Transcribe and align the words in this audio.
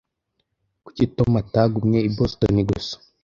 Kuki 0.83 1.03
Tom 1.15 1.31
atagumye 1.41 1.99
i 2.03 2.09
Boston 2.15 2.55
gusa? 2.69 2.95